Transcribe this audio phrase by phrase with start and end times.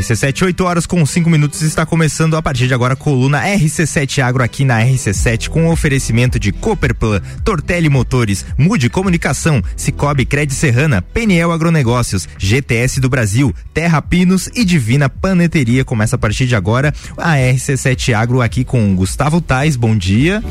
[0.00, 4.22] RC7, 8 horas com 5 minutos, está começando a partir de agora a coluna RC7
[4.22, 11.02] Agro aqui na RC7 com oferecimento de Cooperplan, Tortelli Motores, Mude Comunicação, Cicobi Cred Serrana,
[11.02, 15.84] Peniel Agronegócios, GTS do Brasil, Terra Pinos e Divina Paneteria.
[15.84, 20.42] Começa a partir de agora a RC7 Agro aqui com Gustavo Tais, bom dia.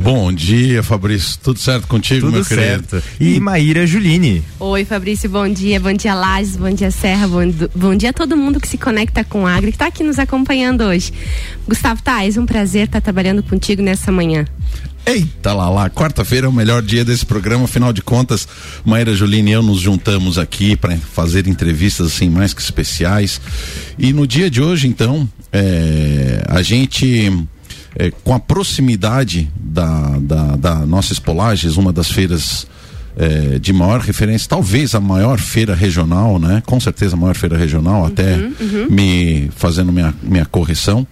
[0.00, 1.38] Bom dia, Fabrício.
[1.42, 3.02] Tudo certo contigo, Tudo meu certo.
[3.18, 4.44] E Maíra Juline.
[4.60, 5.80] Oi, Fabrício, bom dia.
[5.80, 7.40] Bom dia, Lages, bom dia, Serra, bom,
[7.74, 10.18] bom dia a todo mundo que se conecta com a Agri, que está aqui nos
[10.18, 11.12] acompanhando hoje.
[11.66, 14.44] Gustavo Tais, um prazer estar trabalhando contigo nessa manhã.
[15.04, 18.46] Eita lá lá, quarta-feira é o melhor dia desse programa, afinal de contas,
[18.84, 23.40] Maíra Juline e eu nos juntamos aqui para fazer entrevistas assim mais que especiais.
[23.98, 27.32] E no dia de hoje, então, é, a gente
[27.98, 32.66] é, com a proximidade da, da, da nossa Espolages, uma das feiras
[33.16, 36.62] é, de maior referência, talvez a maior feira regional, né?
[36.64, 38.86] Com certeza a maior feira regional, uhum, até uhum.
[38.88, 41.04] me fazendo minha, minha correção.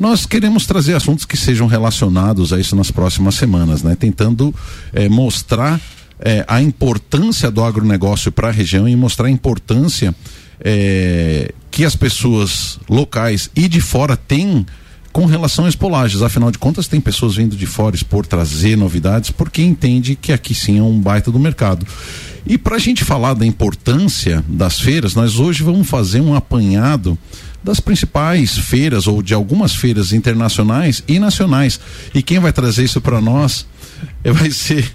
[0.00, 3.94] Nós queremos trazer assuntos que sejam relacionados a isso nas próximas semanas, né?
[3.94, 4.52] Tentando
[4.92, 5.80] é, mostrar
[6.18, 10.12] é, a importância do agronegócio para a região e mostrar a importância
[10.60, 14.66] é, que as pessoas locais e de fora têm
[15.12, 16.22] com relação às polagens.
[16.22, 20.54] Afinal de contas, tem pessoas vindo de fora expor, trazer novidades, porque entende que aqui
[20.54, 21.86] sim é um baita do mercado.
[22.46, 27.16] E para a gente falar da importância das feiras, nós hoje vamos fazer um apanhado
[27.62, 31.78] das principais feiras ou de algumas feiras internacionais e nacionais.
[32.12, 33.66] E quem vai trazer isso para nós
[34.24, 34.92] vai ser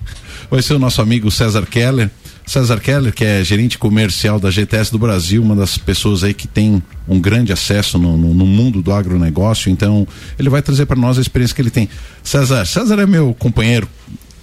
[0.49, 2.09] vai ser o nosso amigo César Keller
[2.47, 6.47] César Keller, que é gerente comercial da GTS do Brasil, uma das pessoas aí que
[6.47, 10.07] tem um grande acesso no, no, no mundo do agronegócio, então
[10.39, 11.89] ele vai trazer para nós a experiência que ele tem.
[12.23, 13.87] César, César é meu companheiro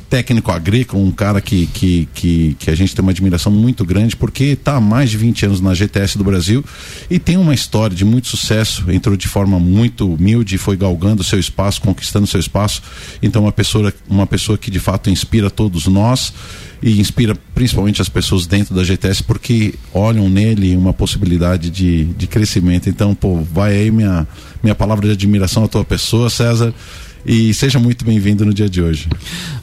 [0.09, 4.17] técnico agrícola, um cara que, que, que, que, a gente tem uma admiração muito grande,
[4.17, 6.65] porque está há mais de 20 anos na GTS do Brasil
[7.11, 11.39] e tem uma história de muito sucesso, entrou de forma muito humilde, foi galgando seu
[11.39, 12.83] espaço, conquistando seu espaço.
[13.23, 16.33] Então, uma pessoa, uma pessoa que de fato inspira todos nós
[16.83, 22.27] e inspira principalmente as pessoas dentro da GTS porque olham nele uma possibilidade de, de
[22.27, 22.89] crescimento.
[22.89, 24.27] Então, pô, vai aí minha,
[24.63, 26.75] minha palavra de admiração à tua pessoa, César
[27.27, 29.08] e seja muito bem-vindo no dia de hoje.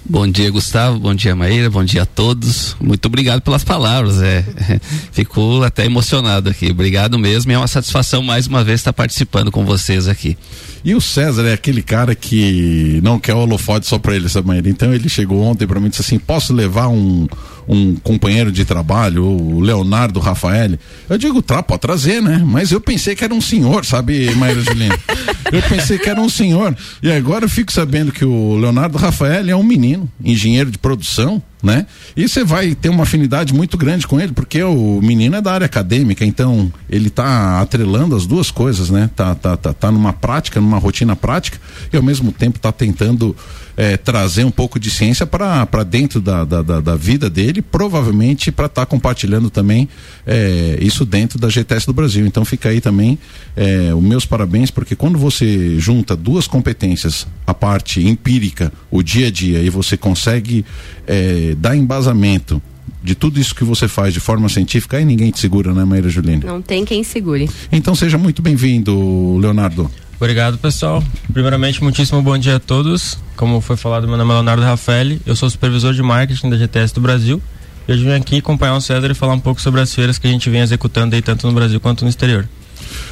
[0.03, 0.99] Bom dia, Gustavo.
[0.99, 1.69] Bom dia, Maíra.
[1.69, 2.75] Bom dia a todos.
[2.81, 4.21] Muito obrigado pelas palavras.
[4.21, 4.43] É,
[5.11, 6.71] fico até emocionado aqui.
[6.71, 7.51] Obrigado mesmo.
[7.51, 10.37] É uma satisfação mais uma vez estar participando com vocês aqui.
[10.83, 14.41] E o César é aquele cara que não quer o holofote só para ele, essa
[14.41, 14.69] Maíra.
[14.69, 17.27] Então ele chegou ontem para mim e disse assim: posso levar um,
[17.67, 20.77] um companheiro de trabalho, o Leonardo Rafael?
[21.09, 22.41] Eu digo, tá, pode trazer, né?
[22.45, 24.97] Mas eu pensei que era um senhor, sabe, Maíra Juliana?
[25.51, 26.75] eu pensei que era um senhor.
[27.01, 31.41] E agora eu fico sabendo que o Leonardo Rafael é um menino, engenheiro de produção,
[31.61, 31.85] né?
[32.15, 35.53] E você vai ter uma afinidade muito grande com ele, porque o menino é da
[35.53, 39.09] área acadêmica, então ele está atrelando as duas coisas, né?
[39.15, 41.59] Tá, tá, tá, tá numa prática, numa rotina prática,
[41.91, 43.35] e ao mesmo tempo está tentando
[43.77, 48.51] é, trazer um pouco de ciência para dentro da, da, da, da, vida dele, provavelmente
[48.51, 49.87] para estar tá compartilhando também
[50.25, 52.25] é, isso dentro da GTS do Brasil.
[52.25, 53.17] Então fica aí também
[53.55, 59.27] é, os meus parabéns, porque quando você junta duas competências, a parte empírica, o dia
[59.27, 60.65] a dia, e você consegue
[61.07, 62.61] é, dar embasamento
[63.03, 66.09] de tudo isso que você faz de forma científica, aí ninguém te segura, né, Maíra
[66.09, 66.43] Juline?
[66.45, 67.49] Não tem quem segure.
[67.71, 69.89] Então seja muito bem-vindo, Leonardo.
[70.17, 71.03] Obrigado, pessoal.
[71.33, 73.17] Primeiramente, muitíssimo bom dia a todos.
[73.35, 76.93] Como foi falado, meu nome é Leonardo Rafael, eu sou supervisor de marketing da GTS
[76.93, 77.41] do Brasil.
[77.87, 80.27] E hoje vim aqui acompanhar o César e falar um pouco sobre as feiras que
[80.27, 82.47] a gente vem executando aí tanto no Brasil quanto no exterior.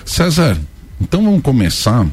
[0.06, 0.56] César,
[1.02, 2.06] então vamos começar.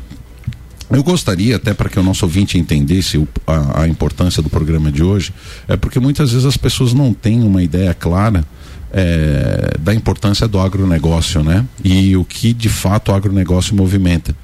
[0.91, 4.91] Eu gostaria, até para que o nosso ouvinte entendesse o, a, a, importância do programa
[4.93, 5.33] de hoje,
[5.67, 8.45] é porque muitas vezes as pessoas não têm uma ideia clara
[8.93, 11.67] é, da importância do agronegócio, né?
[11.83, 14.35] E o que de fato o agronegócio movimenta.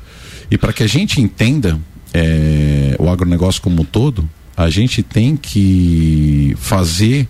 [0.50, 1.78] E para que a gente entenda
[2.12, 7.28] é, o agronegócio como um todo, a gente tem que fazer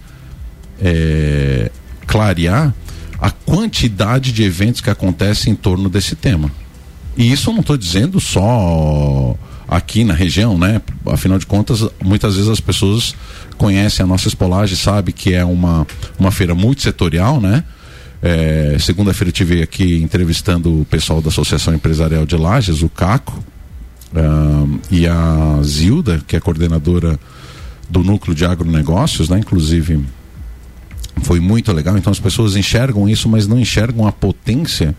[0.81, 1.71] é,
[2.07, 2.75] clarear
[3.21, 6.51] a quantidade de eventos que acontecem em torno desse tema.
[7.17, 9.37] E isso eu não estou dizendo só
[9.69, 10.81] aqui na região, né?
[11.07, 13.15] Afinal de contas, muitas vezes as pessoas
[13.57, 15.87] conhecem a nossa espolagem, sabe que é uma,
[16.19, 17.65] uma feira multissetorial, né?
[18.23, 23.43] É, Segunda-feira eu tive aqui entrevistando o pessoal da Associação Empresarial de Lages, o CACO,
[24.13, 27.19] uh, e a Zilda, que é coordenadora
[27.89, 29.39] do núcleo de agronegócios, né?
[29.39, 30.01] Inclusive
[31.23, 31.97] foi muito legal.
[31.97, 34.95] Então as pessoas enxergam isso, mas não enxergam a potência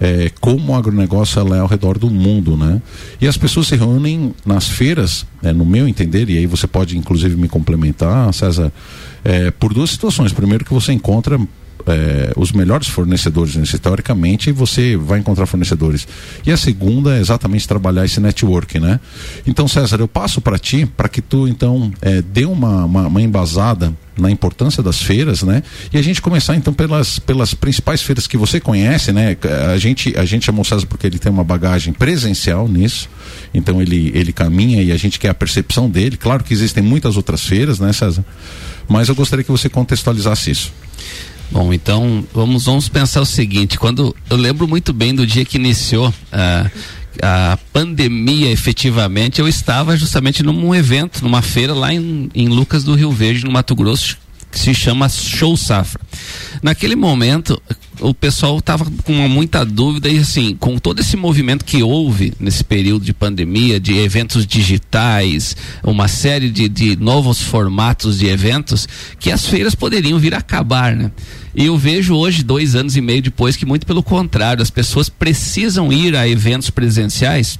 [0.00, 2.80] é, como o agronegócio é ao redor do mundo, né?
[3.20, 6.96] E as pessoas se reúnem nas feiras, é, no meu entender, e aí você pode
[6.96, 8.72] inclusive me complementar, César,
[9.24, 10.32] é, por duas situações.
[10.32, 11.38] Primeiro que você encontra
[11.88, 16.06] é, os melhores fornecedores teoricamente você vai encontrar fornecedores.
[16.46, 19.00] E a segunda é exatamente trabalhar esse network, né?
[19.46, 23.22] Então, César, eu passo para ti para que tu então é, dê uma, uma, uma
[23.22, 25.62] embasada na importância das feiras, né?
[25.92, 29.36] E a gente começar então pelas, pelas principais feiras que você conhece, né?
[29.72, 33.08] A gente a gente chamou o César porque ele tem uma bagagem presencial nisso,
[33.54, 36.16] então ele ele caminha e a gente quer a percepção dele.
[36.16, 38.24] Claro que existem muitas outras feiras, né, César?
[38.88, 40.72] Mas eu gostaria que você contextualizasse isso.
[41.50, 45.56] Bom, então vamos, vamos pensar o seguinte: quando eu lembro muito bem do dia que
[45.56, 46.70] iniciou uh,
[47.22, 52.94] a pandemia efetivamente, eu estava justamente num evento, numa feira lá em, em Lucas do
[52.94, 54.18] Rio Verde, no Mato Grosso,
[54.50, 56.00] que se chama Show Safra.
[56.62, 57.60] Naquele momento,
[58.00, 62.64] o pessoal estava com muita dúvida e assim, com todo esse movimento que houve nesse
[62.64, 69.30] período de pandemia, de eventos digitais, uma série de, de novos formatos de eventos, que
[69.30, 71.10] as feiras poderiam vir a acabar, né?
[71.54, 75.08] E eu vejo hoje, dois anos e meio depois, que muito pelo contrário, as pessoas
[75.08, 77.58] precisam ir a eventos presenciais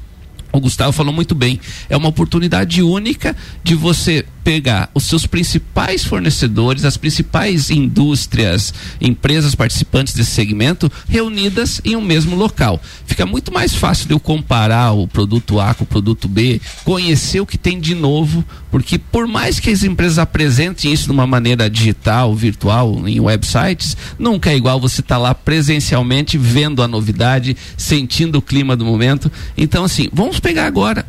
[0.52, 1.60] o Gustavo falou muito bem.
[1.88, 9.54] É uma oportunidade única de você pegar os seus principais fornecedores, as principais indústrias, empresas
[9.54, 12.80] participantes desse segmento, reunidas em um mesmo local.
[13.04, 17.40] Fica muito mais fácil de eu comparar o produto A com o produto B, conhecer
[17.40, 21.26] o que tem de novo, porque por mais que as empresas apresentem isso de uma
[21.26, 26.88] maneira digital, virtual, em websites, nunca é igual você estar tá lá presencialmente vendo a
[26.88, 29.30] novidade, sentindo o clima do momento.
[29.58, 31.06] Então, assim, vamos pegar agora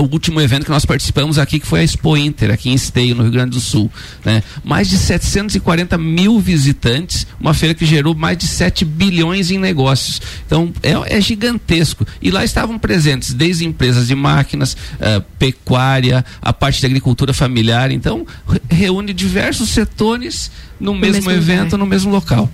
[0.00, 3.14] o último evento que nós participamos aqui, que foi a Expo Inter, aqui em Esteio,
[3.14, 3.90] no Rio Grande do Sul.
[4.24, 4.42] Né?
[4.62, 10.20] Mais de 740 mil visitantes, uma feira que gerou mais de 7 bilhões em negócios.
[10.44, 12.06] Então, é, é gigantesco.
[12.20, 17.90] E lá estavam presentes desde empresas de máquinas, uh, pecuária, a parte de agricultura familiar.
[17.90, 18.26] Então,
[18.68, 21.78] reúne diversos setores no, no mesmo, mesmo, evento, lugar.
[21.78, 22.52] no mesmo local.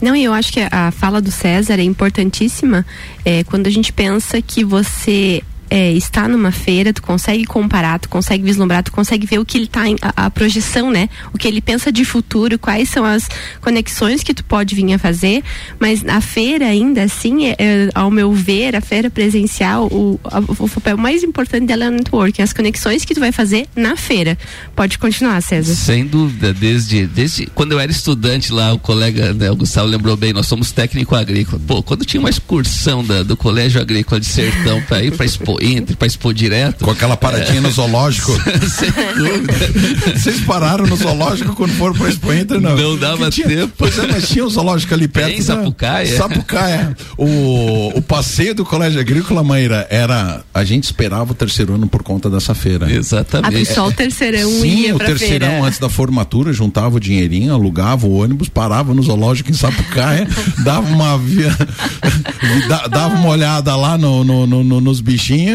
[0.00, 2.84] Não, e eu acho que a fala do César é importantíssima
[3.24, 8.08] é, quando a gente pensa que você é, está numa feira, tu consegue comparar, tu
[8.08, 11.08] consegue vislumbrar, tu consegue ver o que ele está a, a, projeção, né?
[11.32, 13.28] O que ele pensa de futuro, quais são as
[13.60, 15.42] conexões que tu pode vir a fazer,
[15.78, 20.40] mas a feira ainda assim, é, é, ao meu ver, a feira presencial, o, a,
[20.40, 23.96] o papel mais importante dela é o networking, as conexões que tu vai fazer na
[23.96, 24.36] feira.
[24.74, 25.74] Pode continuar, César.
[25.74, 30.16] Sem dúvida, desde, desde quando eu era estudante lá, o colega, né, o Gustavo lembrou
[30.16, 31.62] bem, nós somos técnico agrícola.
[31.64, 35.26] Pô, quando tinha uma excursão da, do colégio agrícola de sertão para ir para
[35.60, 36.84] entre para expor direto.
[36.84, 37.60] Com aquela paradinha é.
[37.60, 38.32] no zoológico.
[38.68, 40.18] Sem dúvida.
[40.18, 42.76] Vocês pararam no zoológico quando foram para Expo Inter, não?
[42.76, 43.72] Não dava tinha, tempo.
[43.76, 45.38] Pois é, mas tinha um zoológico ali perto.
[45.38, 46.16] Em Sapucaia.
[46.16, 46.96] Sapucaia.
[47.16, 50.42] O, o passeio do Colégio Agrícola Maíra era.
[50.54, 52.90] A gente esperava o terceiro ano por conta dessa feira.
[52.90, 53.70] Exatamente.
[53.70, 55.66] Ah, só o terceirão Sim, ia o terceirão feira.
[55.66, 60.26] antes da formatura juntava o dinheirinho, alugava o ônibus, parava no zoológico em Sapucaia,
[60.58, 61.54] dava uma via,
[62.90, 65.49] dava uma olhada lá no, no, no, nos bichinhos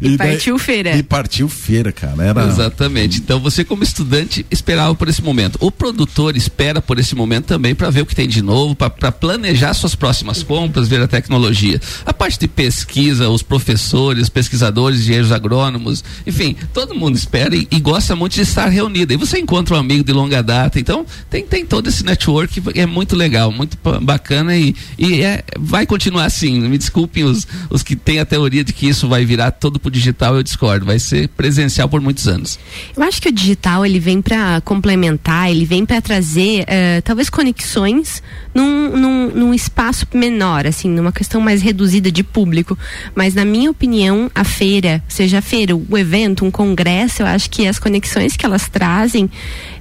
[0.00, 0.96] e, e partiu daí, feira.
[0.96, 2.22] E partiu feira, cara.
[2.22, 2.46] Era...
[2.46, 3.18] Exatamente.
[3.18, 5.58] Então você, como estudante, esperava por esse momento.
[5.60, 9.12] O produtor espera por esse momento também para ver o que tem de novo, para
[9.12, 11.80] planejar suas próximas compras, ver a tecnologia.
[12.04, 17.80] A parte de pesquisa, os professores, pesquisadores, engenheiros agrônomos, enfim, todo mundo espera e, e,
[17.80, 19.12] gosta muito de estar reunido.
[19.12, 20.78] E você encontra um amigo de longa data.
[20.78, 25.42] Então, tem, tem todo esse network que é muito legal, muito bacana e, e é,
[25.58, 26.60] vai continuar assim.
[26.60, 29.90] Me desculpem os, os que têm a teoria de que isso vai virar todo pro
[29.90, 30.84] digital, eu discordo.
[30.84, 32.58] Vai ser presencial por muitos anos.
[32.96, 37.30] Eu acho que o digital ele vem para complementar, ele vem para trazer uh, talvez
[37.30, 38.20] conexões
[38.52, 42.76] num, num, num, espaço menor, assim, numa questão mais reduzida de público.
[43.14, 47.48] Mas na minha opinião, a feira, seja a feira, o evento, um congresso, eu acho
[47.48, 49.30] que as conexões que elas trazem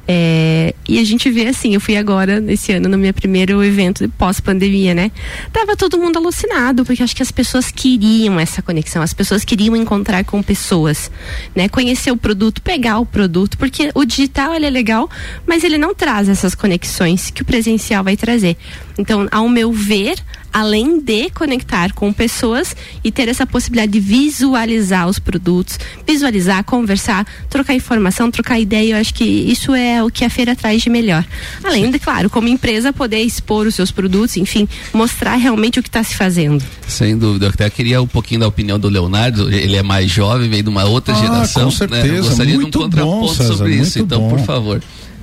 [0.08, 4.08] é, e a gente vê assim, eu fui agora, esse ano, no meu primeiro evento
[4.18, 5.12] pós-pandemia, né?
[5.52, 9.76] Tava todo mundo alucinado, porque acho que as pessoas queriam essa conexão, as pessoas queriam
[9.76, 11.12] encontrar com pessoas,
[11.54, 11.68] né?
[11.68, 15.10] Conhecer o produto, pegar o produto, porque o digital ele é legal,
[15.46, 18.56] mas ele não traz essas conexões que o presencial vai trazer.
[18.98, 20.16] Então, ao meu ver,
[20.58, 27.28] além de conectar com pessoas e ter essa possibilidade de visualizar os produtos, visualizar, conversar,
[27.48, 30.90] trocar informação, trocar ideia, eu acho que isso é o que a feira traz de
[30.90, 31.24] melhor.
[31.64, 35.90] Além de, claro, como empresa poder expor os seus produtos, enfim, mostrar realmente o que
[35.90, 36.66] está se fazendo.
[36.88, 37.46] Sem dúvida.
[37.46, 40.70] Eu até queria um pouquinho da opinião do Leonardo, ele é mais jovem, vem de
[40.70, 41.66] uma outra ah, geração.
[41.66, 42.04] Com certeza.
[42.04, 42.18] Né?
[42.18, 44.30] Eu gostaria muito de um contraponto bom, César, sobre isso, então, bom.
[44.30, 44.82] por favor.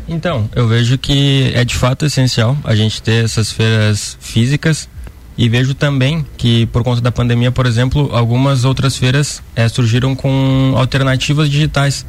[0.09, 4.89] Então, eu vejo que é de fato essencial a gente ter essas feiras físicas
[5.37, 10.15] e vejo também que, por conta da pandemia, por exemplo, algumas outras feiras é, surgiram
[10.15, 12.07] com alternativas digitais.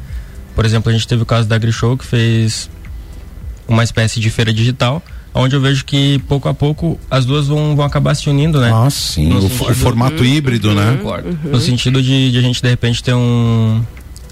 [0.54, 2.70] Por exemplo, a gente teve o caso da AgriShow, que fez
[3.66, 5.02] uma espécie de feira digital,
[5.34, 8.70] onde eu vejo que pouco a pouco as duas vão, vão acabar se unindo, né?
[8.72, 9.32] Ah, sim.
[9.32, 10.98] O, o, formato uhum, híbrido, né?
[11.02, 11.50] Uhum.
[11.50, 13.82] No sentido de, de, a gente de repente ter um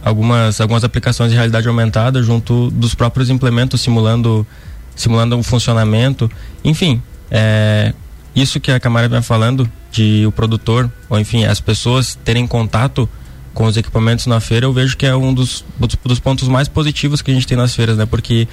[0.04, 4.46] algumas algumas aplicações de realidade aumentada junto dos próprios implementos simulando
[4.94, 6.30] simulando um funcionamento,
[6.62, 7.92] enfim, é,
[8.34, 13.08] isso que a Camara vem falando de o produtor ou enfim as pessoas terem contato
[13.52, 15.64] com os equipamentos na feira, eu vejo que é um dos,
[16.04, 18.04] dos pontos mais positivos que a gente tem nas feiras, né?
[18.04, 18.48] Porque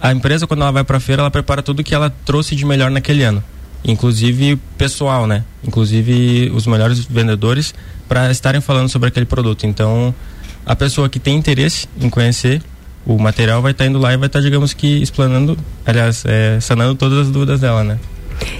[0.00, 2.66] a empresa, quando ela vai para a feira, ela prepara tudo que ela trouxe de
[2.66, 3.42] melhor naquele ano.
[3.84, 5.44] Inclusive pessoal, né?
[5.62, 7.72] Inclusive os melhores vendedores
[8.08, 9.64] para estarem falando sobre aquele produto.
[9.64, 10.12] Então,
[10.66, 12.60] a pessoa que tem interesse em conhecer
[13.04, 16.24] o material vai estar tá indo lá e vai estar, tá, digamos que, explanando, aliás,
[16.24, 17.98] é, sanando todas as dúvidas dela, né?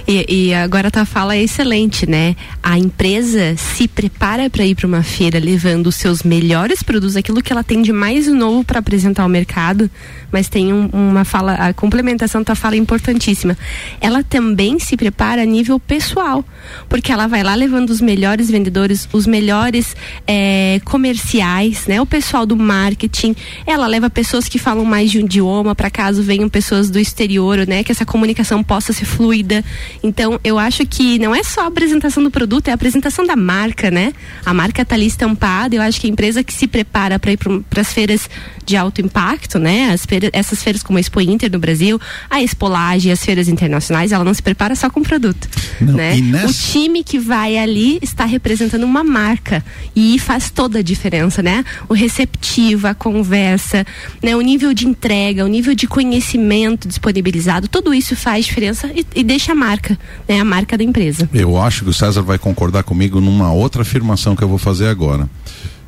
[0.07, 2.35] E, e, agora a tua fala é excelente, né?
[2.61, 7.41] A empresa se prepara para ir para uma feira levando os seus melhores produtos, aquilo
[7.41, 9.89] que ela tem de mais novo para apresentar ao mercado,
[10.31, 13.57] mas tem um, uma fala, a complementação da tua fala é importantíssima.
[14.01, 16.43] Ela também se prepara a nível pessoal,
[16.89, 19.95] porque ela vai lá levando os melhores vendedores, os melhores
[20.27, 22.01] é, comerciais, né?
[22.01, 23.35] O pessoal do marketing.
[23.65, 27.65] Ela leva pessoas que falam mais de um idioma para caso venham pessoas do exterior,
[27.67, 27.83] né?
[27.83, 29.63] Que essa comunicação possa ser fluida.
[30.01, 33.35] Então, eu acho que não é só a apresentação do produto, é a apresentação da
[33.35, 34.13] marca, né?
[34.45, 35.75] A marca está ali estampada.
[35.75, 38.29] Eu acho que a empresa que se prepara para ir para as feiras
[38.65, 39.95] de alto impacto, né?
[39.97, 41.99] Feiras, essas feiras como a Expo Inter no Brasil,
[42.29, 45.47] a Expolage, as feiras internacionais, ela não se prepara só com produto,
[45.79, 46.15] não, né?
[46.17, 46.47] Nessa...
[46.47, 49.63] O time que vai ali está representando uma marca
[49.95, 51.63] e faz toda a diferença, né?
[51.89, 53.85] O receptivo, a conversa,
[54.21, 54.35] né?
[54.35, 59.23] O nível de entrega, o nível de conhecimento disponibilizado, tudo isso faz diferença e, e
[59.23, 60.39] deixa a marca, né?
[60.39, 61.29] A marca da empresa.
[61.33, 64.87] Eu acho que o César vai concordar comigo numa outra afirmação que eu vou fazer
[64.87, 65.29] agora.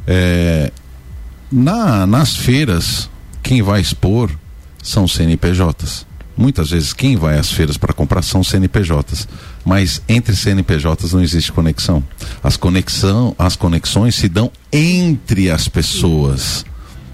[0.08, 0.72] É,
[1.52, 3.10] na, nas feiras,
[3.44, 4.32] quem vai expor
[4.82, 6.06] são CNPJs.
[6.38, 9.28] Muitas vezes quem vai às feiras para comprar são CNPJs,
[9.64, 12.04] mas entre CNPJs não existe conexão.
[12.44, 16.66] As conexão, as conexões se dão entre as pessoas,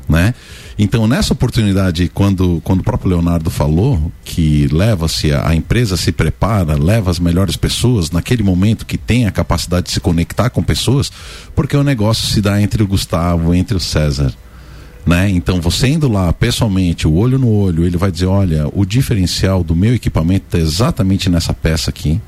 [0.09, 0.33] né?
[0.83, 6.11] Então, nessa oportunidade, quando, quando o próprio Leonardo falou que leva-se, a, a, empresa se
[6.11, 10.63] prepara, leva as melhores pessoas naquele momento que tem a capacidade de se conectar com
[10.63, 11.11] pessoas,
[11.55, 14.33] porque o negócio se dá entre o Gustavo, entre o César.
[15.05, 15.29] Né?
[15.29, 19.63] Então, você indo lá pessoalmente, o olho no olho, ele vai dizer: olha, o diferencial
[19.63, 22.19] do meu equipamento está exatamente nessa peça aqui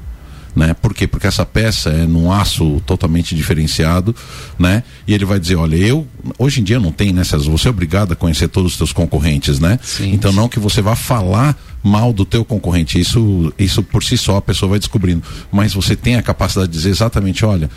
[0.55, 0.73] né?
[0.73, 1.07] Por quê?
[1.07, 4.15] Porque essa peça é num aço totalmente diferenciado,
[4.57, 4.83] né?
[5.07, 6.07] E ele vai dizer, olha, eu
[6.37, 7.49] hoje em dia não tem, né, César?
[7.49, 9.79] Você é obrigado a conhecer todos os seus concorrentes, né?
[9.81, 12.99] Sim, então não que você vá falar mal do teu concorrente.
[12.99, 15.21] Isso, isso por si só a pessoa vai descobrindo.
[15.51, 17.69] Mas você tem a capacidade de dizer exatamente, olha,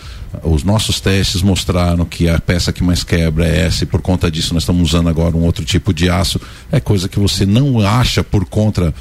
[0.43, 4.31] os nossos testes mostraram que a peça que mais quebra é essa e por conta
[4.31, 6.41] disso nós estamos usando agora um outro tipo de aço.
[6.71, 8.95] É coisa que você não acha por contra,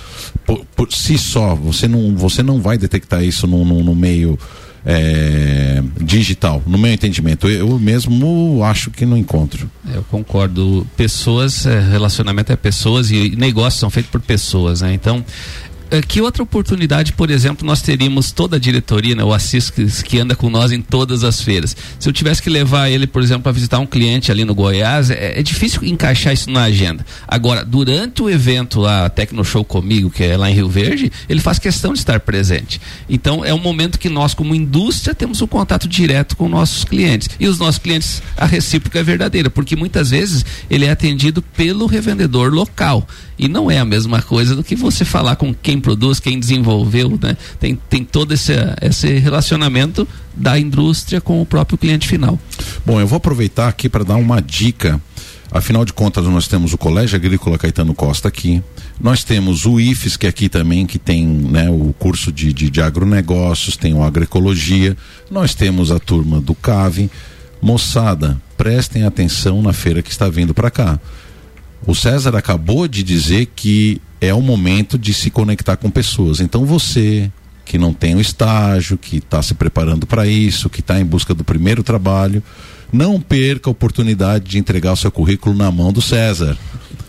[0.45, 1.53] por, por si só.
[1.53, 4.39] Você não, você não vai detectar isso no, no, no meio
[4.85, 5.83] é,
[6.19, 7.49] digital, no meu entendimento.
[7.49, 9.69] Eu mesmo acho que não encontro.
[9.93, 10.87] Eu concordo.
[10.95, 14.93] Pessoas, é, relacionamento é pessoas e negócios são feitos por pessoas, né?
[14.93, 15.23] Então,
[16.01, 20.19] que outra oportunidade, por exemplo, nós teríamos toda a diretoria, né, o Assis que, que,
[20.19, 21.75] anda com nós em todas as feiras.
[21.99, 25.09] Se eu tivesse que levar ele, por exemplo, para visitar um cliente ali no Goiás,
[25.09, 27.05] é, é, difícil encaixar isso na agenda.
[27.27, 31.39] Agora, durante o evento lá, Tecno Show comigo, que é lá em Rio Verde, ele
[31.39, 32.81] faz questão de estar presente.
[33.09, 37.29] Então, é um momento que nós, como indústria, temos um contato direto com nossos clientes.
[37.39, 41.85] E os nossos clientes, a recíproca é verdadeira, porque muitas vezes ele é atendido pelo
[41.85, 43.07] revendedor local.
[43.37, 47.19] E não é a mesma coisa do que você falar com quem produz, quem desenvolveu,
[47.21, 47.37] né?
[47.59, 52.39] Tem, tem todo esse, esse relacionamento da indústria com o próprio cliente final.
[52.83, 54.99] Bom, eu vou aproveitar aqui para dar uma dica.
[55.51, 58.63] Afinal de contas, nós temos o Colégio Agrícola Caetano Costa aqui.
[58.99, 62.71] Nós temos o IFES, que é aqui também, que tem né, o curso de, de,
[62.71, 64.97] de agronegócios, tem o agroecologia.
[65.29, 67.11] Nós temos a turma do CAVE.
[67.61, 70.99] Moçada, prestem atenção na feira que está vindo para cá.
[71.85, 76.39] O César acabou de dizer que é o momento de se conectar com pessoas.
[76.39, 77.31] Então você
[77.65, 81.33] que não tem o estágio, que está se preparando para isso, que está em busca
[81.33, 82.43] do primeiro trabalho,
[82.93, 86.55] não perca a oportunidade de entregar o seu currículo na mão do César.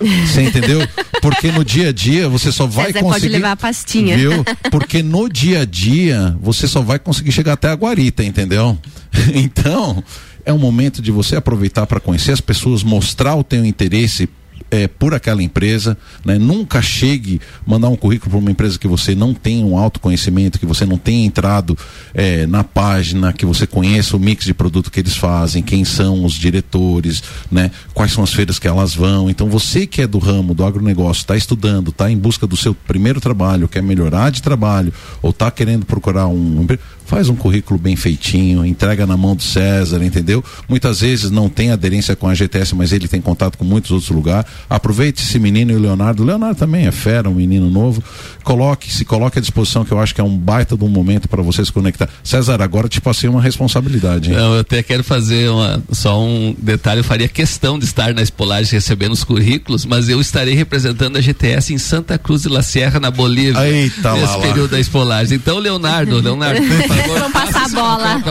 [0.00, 0.80] Você entendeu?
[1.23, 3.20] Porque no dia a dia você só vai César conseguir.
[3.23, 4.16] pode levar a pastinha.
[4.16, 4.44] Viu?
[4.70, 8.78] Porque no dia a dia você só vai conseguir chegar até a guarita, entendeu?
[9.32, 10.04] Então,
[10.44, 14.28] é um momento de você aproveitar para conhecer as pessoas, mostrar o teu interesse
[14.70, 16.38] é, por aquela empresa, né?
[16.38, 20.66] Nunca chegue mandar um currículo para uma empresa que você não tem um autoconhecimento, que
[20.66, 21.76] você não tenha entrado
[22.12, 26.25] é, na página, que você conheça o mix de produto que eles fazem, quem são
[26.25, 27.70] os diretores, né?
[27.94, 29.30] Quais são as feiras que elas vão.
[29.30, 32.75] Então você que é do ramo do agronegócio, está estudando, está em busca do seu
[32.75, 34.92] primeiro trabalho, quer melhorar de trabalho
[35.23, 36.66] ou está querendo procurar um
[37.07, 40.45] faz um currículo bem feitinho, entrega na mão do César, entendeu?
[40.69, 44.11] Muitas vezes não tem aderência com a GTS, mas ele tem contato com muitos outros
[44.11, 44.51] lugares.
[44.69, 46.23] Aproveite esse menino e o Leonardo.
[46.23, 48.03] O Leonardo também é fera, um menino novo.
[48.43, 51.29] Coloque, se coloque à disposição, que eu acho que é um baita de um momento
[51.29, 52.09] para você se conectar.
[52.23, 54.31] César, agora te passei uma responsabilidade.
[54.31, 54.37] Hein?
[54.37, 57.01] Não, eu até quero fazer uma, só um detalhe.
[57.01, 61.21] Eu faria questão de estar na Espolagem recebendo os currículos, mas eu estarei representando a
[61.21, 63.67] GTS em Santa Cruz de la Sierra, na Bolívia.
[63.69, 64.69] Eita nesse lá, período lá.
[64.69, 65.37] da Espolagem.
[65.37, 66.61] Então, Leonardo, Leonardo,
[67.07, 68.23] Vamos passar a bola.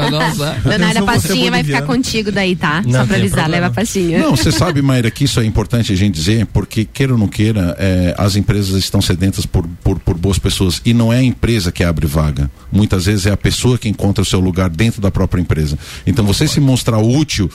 [0.66, 2.82] Leonardo, a pastinha vai ficar contigo daí, tá?
[2.86, 3.48] Não Só pra avisar, problema.
[3.48, 4.20] leva a pastinha.
[4.20, 7.28] Não, você sabe, Mayra, que isso é importante a gente dizer, porque queira ou não
[7.28, 10.82] queira, eh, as empresas estão sedentas por, por, por boas pessoas.
[10.86, 12.50] E não é a empresa que abre vaga.
[12.72, 15.78] Muitas vezes é a pessoa que encontra o seu lugar dentro da própria empresa.
[16.06, 17.50] Então você se mostrar útil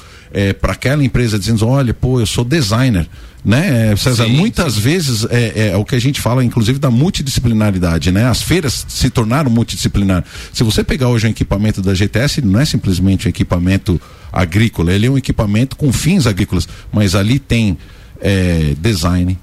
[0.60, 3.08] para aquela empresa dizendo, olha, pô, eu sou designer.
[3.44, 4.26] Né, eh, César?
[4.26, 8.26] Sim, Muitas vezes é, é o que a gente fala, inclusive, da multidisciplinaridade, né?
[8.26, 10.24] As feiras se tornaram multidisciplinar.
[10.52, 14.92] Se você pegar hoje um equipamento da GTS, ele não é simplesmente um equipamento agrícola,
[14.92, 17.78] ele é um equipamento com fins agrícolas, mas ali tem
[18.20, 19.38] é, design,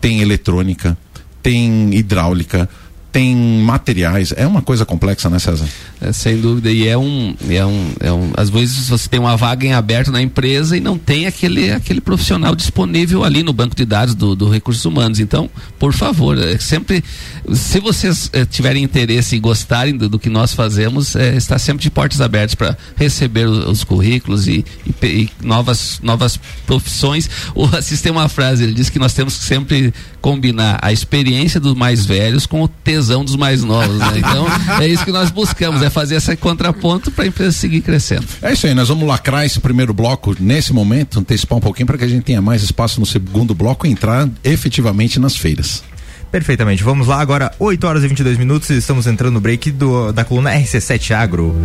[0.00, 0.96] tem eletrônica,
[1.42, 2.68] tem hidráulica,
[3.12, 4.32] tem materiais.
[4.36, 5.66] É uma coisa complexa, né, César?
[6.00, 9.36] É, sem dúvida, e é um, é um, é um, às vezes você tem uma
[9.36, 13.76] vaga em aberto na empresa e não tem aquele, aquele profissional disponível ali no banco
[13.76, 15.20] de dados do, do recursos humanos.
[15.20, 17.04] Então, por favor, é sempre,
[17.52, 21.82] se vocês é, tiverem interesse e gostarem do, do que nós fazemos, é, está sempre
[21.82, 27.28] de portas abertas para receber os, os currículos e, e e novas, novas profissões.
[27.54, 31.58] O Assis tem uma frase, ele diz que nós temos que sempre combinar a experiência
[31.58, 33.98] dos mais velhos com o tesão dos mais novos.
[33.98, 34.18] Né?
[34.18, 34.46] Então,
[34.80, 38.26] é isso que nós buscamos, é fazer esse contraponto para a empresa seguir crescendo.
[38.42, 41.98] É isso aí, nós vamos lacrar esse primeiro bloco nesse momento, antecipar um pouquinho para
[41.98, 45.82] que a gente tenha mais espaço no segundo bloco e entrar efetivamente nas feiras.
[46.30, 46.82] Perfeitamente.
[46.84, 48.70] Vamos lá agora, 8 horas e 22 minutos.
[48.70, 51.56] Estamos entrando no break do, da coluna RC7 Agro.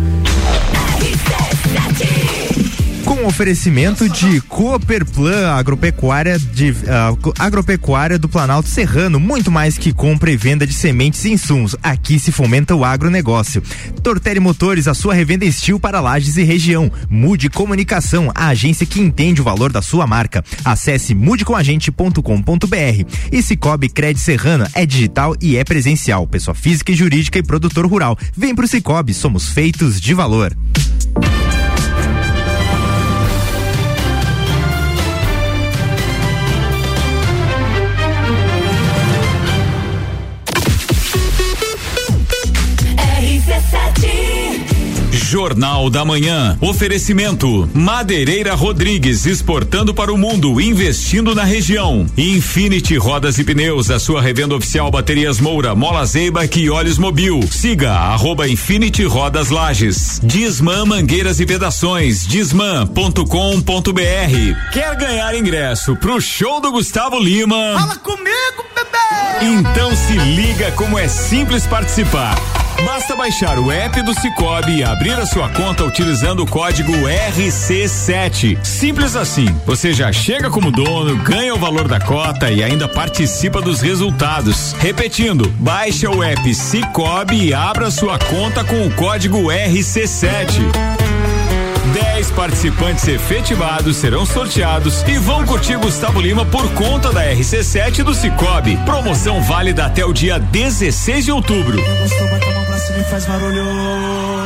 [3.26, 6.72] Oferecimento de Cooperplan Agropecuária de
[7.20, 11.74] co- Agropecuária do Planalto Serrano, muito mais que compra e venda de sementes e insumos.
[11.82, 13.60] Aqui se fomenta o agronegócio.
[14.00, 16.90] Tortelli Motores, a sua revenda estil para lajes e região.
[17.10, 20.44] Mude Comunicação, a agência que entende o valor da sua marca.
[20.64, 23.10] Acesse mudecomagente.com.br.
[23.32, 26.28] E Cicobi Cred Serrana é digital e é presencial.
[26.28, 28.16] Pessoa física e jurídica e produtor rural.
[28.36, 30.56] Vem pro Cicobi, somos feitos de valor.
[45.26, 46.56] Jornal da Manhã.
[46.60, 52.06] Oferecimento: Madeireira Rodrigues exportando para o mundo, investindo na região.
[52.16, 57.40] Infinity Rodas e Pneus, a sua revenda oficial Baterias Moura, Mola Zeiba e Olhos Mobil.
[57.50, 60.20] Siga arroba Infinity Rodas Lages.
[60.22, 62.24] Disman Mangueiras e Vedações.
[62.24, 63.22] Disman.com.br.
[64.72, 67.74] Quer ganhar ingresso pro show do Gustavo Lima?
[67.76, 69.44] Fala comigo, bebê!
[69.44, 72.36] Então se liga como é simples participar.
[72.84, 78.62] Basta baixar o app do Cicobi e abrir a sua conta utilizando o código RC7.
[78.64, 79.46] Simples assim.
[79.64, 84.72] Você já chega como dono, ganha o valor da cota e ainda participa dos resultados.
[84.78, 91.06] Repetindo, baixa o app Cicobi e abra sua conta com o código RC7.
[91.92, 98.14] 10 participantes efetivados serão sorteados e vão curtir Gustavo Lima por conta da RC7 do
[98.14, 98.76] Cicobi.
[98.84, 101.78] Promoção válida até o dia 16 de outubro.
[102.76, 104.45] massa me faz barulho.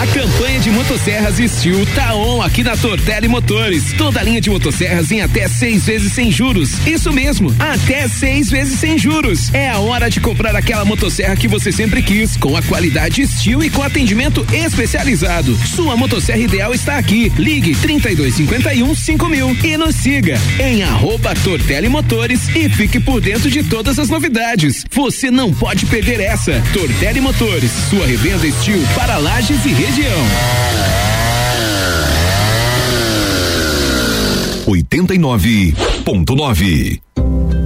[0.00, 3.92] A campanha de motosserras Steel tá on aqui na Tortelli Motores.
[3.98, 6.70] Toda a linha de motosserras em até seis vezes sem juros.
[6.86, 9.52] Isso mesmo, até seis vezes sem juros.
[9.52, 13.62] É a hora de comprar aquela motosserra que você sempre quis, com a qualidade Steel
[13.62, 15.54] e com atendimento especializado.
[15.66, 17.30] Sua motosserra ideal está aqui.
[17.36, 21.34] Ligue 3251 5000 e nos siga em arroba
[21.90, 24.82] Motores e fique por dentro de todas as novidades.
[24.92, 26.58] Você não pode perder essa.
[26.72, 30.22] Tortelli Motores, sua revenda Steel para lajes e região.
[34.66, 37.00] 89.9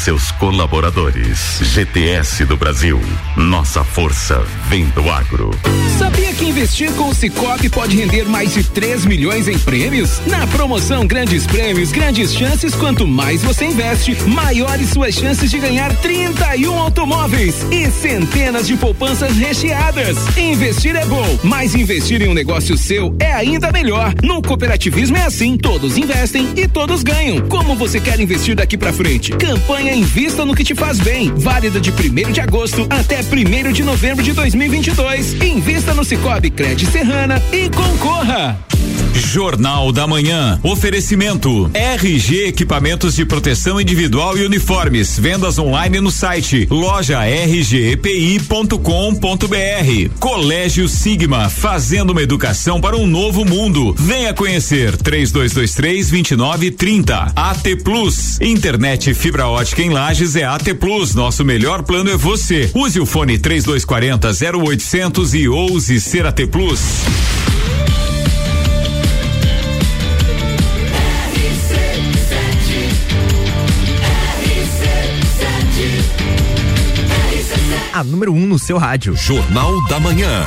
[0.00, 1.60] seus colaboradores.
[1.60, 3.00] GTS do Brasil.
[3.36, 5.50] Nossa força vem do agro.
[5.98, 10.20] Sabia que investir com o Cicobi pode render mais de 3 milhões em prêmios?
[10.26, 15.94] Na promoção Grandes Prêmios, Grandes Chances, quanto mais você investe, maiores suas chances de ganhar
[15.96, 20.16] 31 automóveis e centenas de poupanças recheadas.
[20.36, 24.14] Investir é bom, mas investir em um negócio seu é ainda melhor.
[24.22, 27.46] No cooperativismo é assim, todos investem e todos ganham.
[27.48, 29.32] Como você quer investir daqui para frente?
[29.40, 31.32] Campanha Invista no que te faz bem.
[31.34, 35.34] Válida de 1 de agosto até 1 de novembro de 2022.
[35.42, 38.58] Invista no Cicobi Cred Serrana e concorra.
[39.14, 40.58] Jornal da Manhã.
[40.62, 45.18] Oferecimento RG Equipamentos de Proteção Individual e Uniformes.
[45.18, 48.78] Vendas online no site loja rgepi.com.br.
[50.18, 53.94] Colégio Sigma, fazendo uma educação para um novo mundo.
[53.98, 57.32] Venha conhecer 3223 2930.
[57.36, 58.40] AT Plus.
[58.40, 61.14] Internet fibra ótica em Lages é AT Plus.
[61.14, 62.70] Nosso melhor plano é você.
[62.74, 66.80] Use o fone 3240 0800 e ouse ser AT Plus.
[77.92, 79.14] a número 1 um no seu rádio.
[79.14, 80.46] Jornal da Manhã.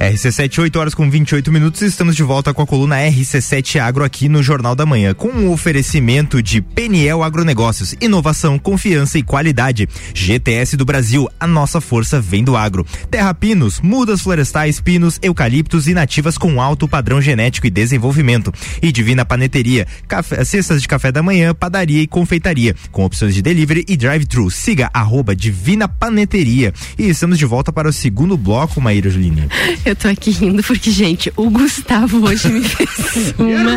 [0.00, 4.30] RC7, 8 horas com 28 minutos, estamos de volta com a coluna RC7 Agro aqui
[4.30, 9.86] no Jornal da Manhã, com um oferecimento de Peniel Agronegócios, inovação, confiança e qualidade.
[10.14, 12.86] GTS do Brasil, a nossa força vem do agro.
[13.10, 18.54] Terra Pinos, mudas florestais, pinos, eucaliptos e nativas com alto padrão genético e desenvolvimento.
[18.80, 23.42] E Divina Paneteria, café, cestas de café da manhã, padaria e confeitaria, com opções de
[23.42, 24.50] delivery e drive-thru.
[24.50, 26.72] Siga arroba Divina Paneteria.
[26.98, 29.46] E estamos de volta para o segundo bloco, Maíra Julinha.
[29.90, 33.74] Eu tô aqui rindo porque, gente, o Gustavo hoje me fez uma.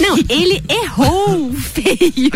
[0.00, 2.30] Não, ele errou feio.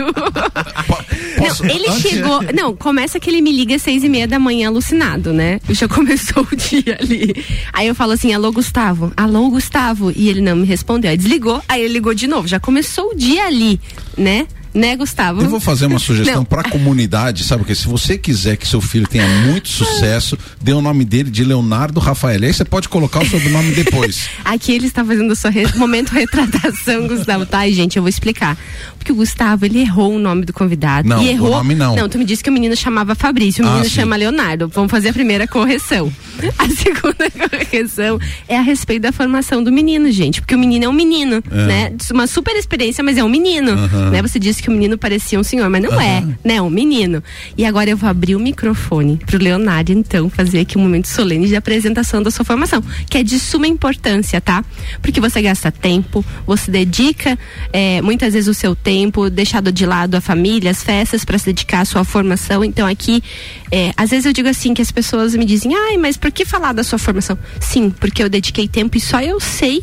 [1.39, 2.41] Posso- não, ele antes- chegou.
[2.55, 5.59] Não, começa que ele me liga às seis e meia da manhã alucinado, né?
[5.71, 7.35] Já começou o dia ali.
[7.73, 9.11] Aí eu falo assim: alô, Gustavo.
[9.17, 10.13] Alô, Gustavo.
[10.15, 11.11] E ele não me respondeu.
[11.11, 12.47] Aí desligou, aí ele ligou de novo.
[12.47, 13.81] Já começou o dia ali,
[14.19, 14.47] né?
[14.75, 15.41] Né, Gustavo?
[15.43, 17.61] Eu vou fazer uma sugestão para a comunidade, sabe?
[17.63, 21.45] Porque se você quiser que seu filho tenha muito sucesso, dê o nome dele de
[21.45, 22.43] Leonardo Rafael.
[22.43, 24.29] Aí você pode colocar o sobrenome depois.
[24.45, 27.47] Aqui ele está fazendo o seu re- momento retratação, Gustavo.
[27.47, 28.57] Tá, gente, eu vou explicar.
[28.99, 31.09] Porque o Gustavo, ele errou o nome do convidado.
[31.09, 31.49] Não, e errou.
[31.49, 31.95] o nome não.
[31.95, 33.95] Não, tu me disse que o menino chamava Fabrício, o Ah, menino sim.
[33.95, 34.67] chama Leonardo.
[34.69, 36.13] Vamos fazer a primeira correção.
[36.59, 40.41] A segunda correção é a respeito da formação do menino, gente.
[40.41, 41.67] Porque o menino é um menino, É.
[41.67, 41.93] né?
[42.13, 43.71] Uma super experiência, mas é um menino.
[43.73, 44.11] Aham.
[44.11, 44.21] Né?
[44.23, 46.00] Você disse que o menino parecia um senhor, mas não uhum.
[46.00, 46.62] é, né?
[46.62, 47.22] Um menino.
[47.57, 51.46] E agora eu vou abrir o microfone pro Leonardo, então, fazer aqui um momento solene
[51.46, 54.64] de apresentação da sua formação, que é de suma importância, tá?
[55.03, 57.38] Porque você gasta tempo, você dedica
[57.74, 61.44] é, muitas vezes o seu tempo, deixado de lado a família, as festas, para se
[61.44, 62.64] dedicar à sua formação.
[62.64, 63.22] Então, aqui,
[63.70, 66.46] é, às vezes eu digo assim que as pessoas me dizem, ai, mas por que
[66.46, 67.38] falar da sua formação?
[67.61, 69.83] Sim, porque eu dediquei tempo e só eu sei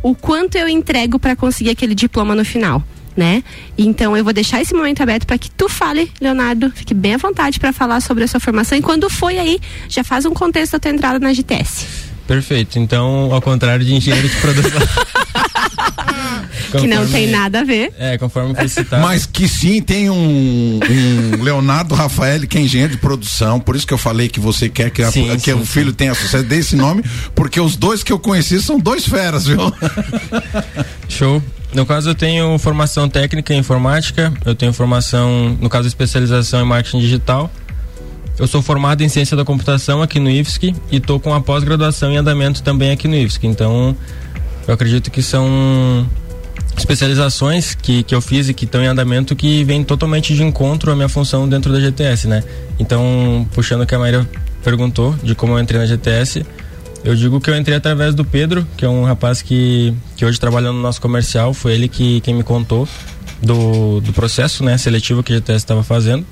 [0.00, 2.84] o quanto eu entrego para conseguir aquele diploma no final.
[3.14, 3.44] Né?
[3.76, 7.18] Então eu vou deixar esse momento aberto para que tu fale, Leonardo, fique bem à
[7.18, 10.72] vontade para falar sobre a sua formação e quando foi aí, já faz um contexto
[10.72, 12.12] da tua entrada na GTS.
[12.26, 12.78] Perfeito.
[12.78, 14.80] Então, ao contrário de engenheiro de produção.
[16.80, 17.92] que não tem nada a ver.
[17.98, 19.02] É, conforme foi citado.
[19.02, 23.86] Mas que sim tem um, um Leonardo Rafael, que é engenheiro de produção, por isso
[23.86, 25.96] que eu falei que você quer que, sim, a, que sim, o filho sim.
[25.96, 29.58] tenha sucesso desse nome, porque os dois que eu conheci são dois feras, viu?
[31.08, 31.42] Show.
[31.74, 36.64] No caso, eu tenho formação técnica em informática, eu tenho formação, no caso, especialização em
[36.64, 37.50] marketing digital.
[38.38, 42.12] Eu sou formado em ciência da computação aqui no IFSC e estou com a pós-graduação
[42.12, 43.46] em andamento também aqui no IFSC.
[43.46, 43.96] Então,
[44.66, 46.06] eu acredito que são
[46.76, 50.90] especializações que, que eu fiz e que estão em andamento que vêm totalmente de encontro
[50.90, 52.42] à minha função dentro da GTS, né?
[52.78, 54.28] Então, puxando o que a Maria
[54.62, 56.44] perguntou de como eu entrei na GTS,
[57.04, 60.38] eu digo que eu entrei através do Pedro, que é um rapaz que, que hoje
[60.38, 62.88] trabalha no nosso comercial, foi ele que quem me contou
[63.42, 66.24] do, do processo né, seletivo que a GTS estava fazendo.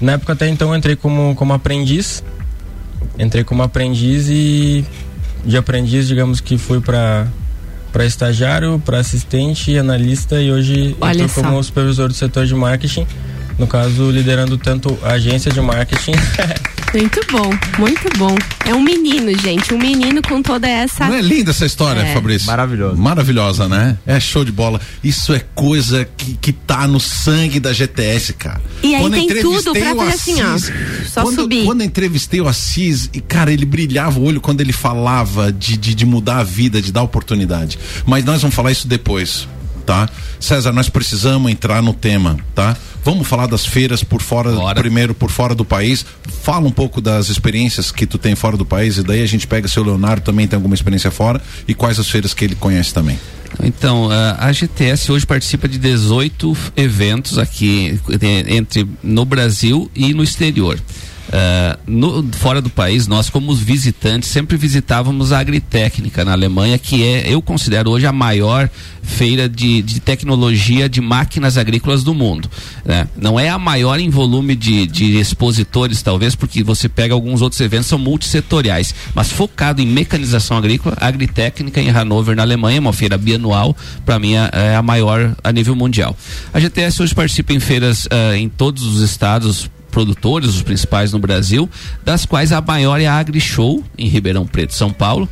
[0.00, 2.24] Na época até então eu entrei como, como aprendiz,
[3.18, 4.84] entrei como aprendiz e
[5.44, 7.26] de aprendiz, digamos que fui para
[7.92, 13.04] para estagiário, para assistente, analista e hoje estou como supervisor do setor de marketing,
[13.58, 16.12] no caso liderando tanto a agência de marketing
[16.92, 18.34] Muito bom, muito bom.
[18.66, 21.06] É um menino, gente, um menino com toda essa.
[21.06, 22.12] Não é linda essa história, é.
[22.14, 22.48] Fabrício?
[22.48, 22.96] Maravilhosa.
[22.96, 23.96] Maravilhosa, né?
[24.04, 24.80] É show de bola.
[25.02, 28.60] Isso é coisa que, que tá no sangue da GTS, cara.
[28.82, 30.58] E aí quando tem tudo pra fazer assim, ó.
[31.06, 31.64] Só quando, subir.
[31.64, 35.94] Quando entrevistei o Assis, e cara, ele brilhava o olho quando ele falava de, de,
[35.94, 37.78] de mudar a vida, de dar oportunidade.
[38.04, 39.46] Mas nós vamos falar isso depois,
[39.90, 40.08] tá?
[40.38, 42.76] César, nós precisamos entrar no tema, tá?
[43.04, 44.80] Vamos falar das feiras por fora, Bora.
[44.80, 46.06] primeiro por fora do país.
[46.44, 49.48] Fala um pouco das experiências que tu tem fora do país e daí a gente
[49.48, 52.94] pega seu Leonardo também tem alguma experiência fora e quais as feiras que ele conhece
[52.94, 53.18] também.
[53.64, 57.98] Então, a GTS hoje participa de 18 eventos aqui
[58.46, 60.78] entre no Brasil e no exterior.
[61.30, 67.04] Uh, no, fora do país, nós como visitantes sempre visitávamos a Agritécnica na Alemanha, que
[67.04, 68.68] é, eu considero hoje a maior
[69.00, 72.50] feira de, de tecnologia de máquinas agrícolas do mundo.
[72.84, 73.06] Né?
[73.16, 77.60] Não é a maior em volume de, de expositores, talvez, porque você pega alguns outros
[77.60, 83.16] eventos, são multissetoriais, mas focado em mecanização agrícola, Agritécnica em Hannover, na Alemanha, uma feira
[83.16, 86.16] bianual, para mim é, é a maior a nível mundial.
[86.52, 91.18] A GTS hoje participa em feiras uh, em todos os estados produtores, os principais no
[91.18, 91.68] Brasil,
[92.04, 95.28] das quais a maior é a AgriShow, em Ribeirão Preto, São Paulo.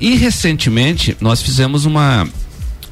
[0.00, 2.26] E recentemente nós fizemos uma.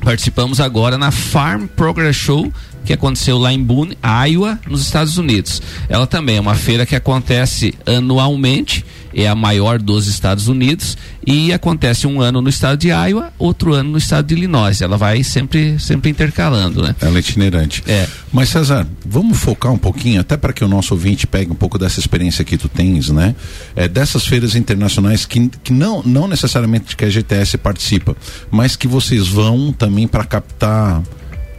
[0.03, 2.53] Participamos agora na Farm Progress Show,
[2.87, 5.61] que aconteceu lá em Boone, Iowa, nos Estados Unidos.
[5.89, 8.85] Ela também é uma feira que acontece anualmente
[9.17, 10.97] é a maior dos Estados Unidos
[11.27, 14.83] e acontece um ano no estado de Iowa, outro ano no estado de Illinois.
[14.83, 16.95] Ela vai sempre sempre intercalando, né?
[17.01, 17.83] Ela é itinerante.
[17.87, 18.07] É.
[18.31, 21.79] Mas César, vamos focar um pouquinho, até para que o nosso ouvinte pegue um pouco
[21.79, 23.35] dessa experiência que tu tens, né?
[23.75, 28.15] É, dessas feiras internacionais que, que não, não necessariamente que a GTS participa,
[28.51, 31.03] mas que vocês vão também para captar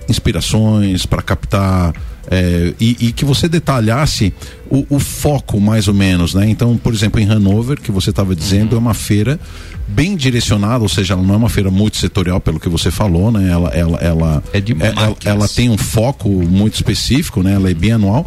[0.09, 1.93] inspirações, para captar
[2.29, 4.33] é, e, e, que você detalhasse
[4.69, 6.49] o, o, foco mais ou menos, né?
[6.49, 9.39] Então, por exemplo, em Hanover, que você estava dizendo, é uma feira
[9.87, 13.31] bem direcionada, ou seja, ela não é uma feira muito setorial, pelo que você falou,
[13.31, 13.49] né?
[13.49, 17.53] Ela, ela, ela, é de é, ela, ela tem um foco muito específico, né?
[17.53, 18.25] Ela é bianual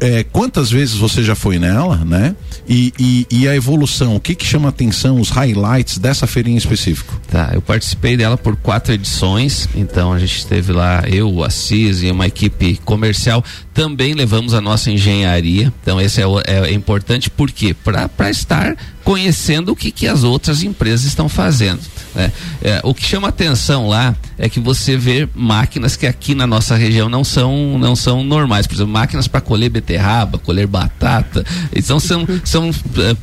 [0.00, 2.34] é, quantas vezes você já foi nela, né?
[2.68, 6.56] E, e, e, a evolução, o que que chama atenção, os highlights dessa feira em
[6.56, 7.18] específico?
[7.28, 12.02] Tá, eu participei dela por quatro edições, então a gente esteve lá, eu, o Assis
[12.02, 13.44] e uma equipe comercial,
[13.76, 17.74] também levamos a nossa engenharia, então esse é, é, é importante, por quê?
[17.74, 21.80] Para estar conhecendo o que, que as outras empresas estão fazendo.
[22.14, 22.32] Né?
[22.62, 26.74] É, o que chama atenção lá é que você vê máquinas que aqui na nossa
[26.74, 28.66] região não são, não são normais.
[28.66, 31.44] Por exemplo, máquinas para colher beterraba, colher batata.
[31.74, 33.14] Então são, são é,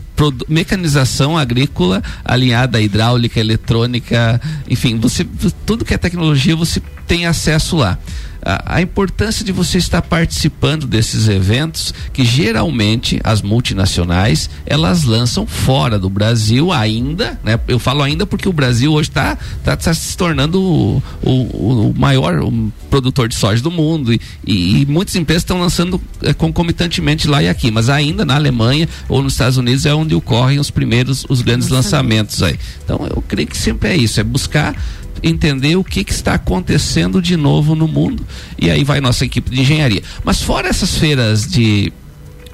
[0.48, 4.40] mecanização agrícola alinhada à hidráulica, eletrônica,
[4.70, 5.26] enfim, você
[5.66, 7.98] tudo que é tecnologia você tem acesso lá.
[8.46, 15.48] A, a importância de você estar participando desses eventos que geralmente as multinacionais elas lançam
[15.48, 17.60] fora do Brasil ainda, né?
[17.68, 21.94] Eu falo ainda porque o Brasil hoje está tá, tá se tornando o, o, o
[21.98, 26.34] maior o produtor de soja do mundo e, e, e muitas empresas estão lançando é,
[26.34, 30.60] concomitantemente lá e aqui, mas ainda na Alemanha ou nos Estados Unidos é onde ocorrem
[30.60, 32.60] os primeiros, os grandes lançamentos aí.
[32.84, 34.76] Então eu creio que sempre é isso, é buscar
[35.24, 38.26] entender o que, que, está acontecendo de novo no mundo
[38.60, 40.04] e aí vai nossa equipe de engenharia.
[40.24, 41.92] Mas fora essas feiras de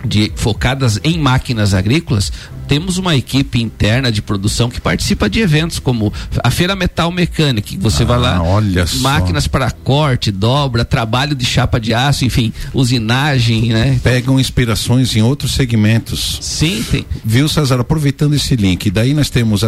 [0.04, 2.32] de, focadas em máquinas agrícolas,
[2.70, 7.68] temos uma equipe interna de produção que participa de eventos como a Feira Metal Mecânica,
[7.68, 12.26] que você ah, vai lá, olha máquinas para corte, dobra, trabalho de chapa de aço,
[12.26, 14.00] enfim, usinagem, né?
[14.04, 16.38] Pegam inspirações em outros segmentos.
[16.42, 17.06] Sim, tem.
[17.26, 17.80] Viu, César?
[17.80, 19.62] Aproveitando esse link, daí nós temos,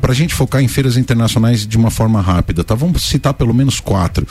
[0.00, 2.74] para a gente focar em feiras internacionais de uma forma rápida, tá?
[2.74, 4.26] Vamos citar pelo menos quatro.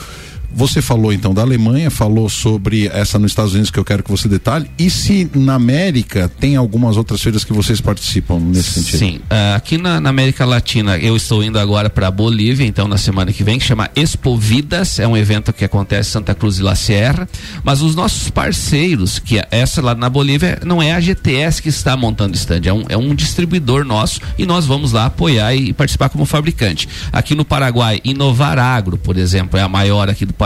[0.56, 4.10] Você falou então da Alemanha, falou sobre essa nos Estados Unidos que eu quero que
[4.10, 4.70] você detalhe.
[4.78, 8.98] E se na América tem algumas outras feiras que vocês participam nesse sentido?
[8.98, 12.96] Sim, uh, aqui na, na, América Latina eu estou indo agora para Bolívia, então na
[12.96, 16.62] semana que vem, que chama Expovidas, é um evento que acontece em Santa Cruz de
[16.62, 17.28] la Sierra.
[17.64, 21.68] Mas os nossos parceiros, que é essa lá na Bolívia, não é a GTS que
[21.68, 25.70] está montando stand, é um, é um distribuidor nosso e nós vamos lá apoiar e,
[25.70, 26.88] e participar como fabricante.
[27.12, 30.43] Aqui no Paraguai, Inovar Agro, por exemplo, é a maior aqui do Paraguai,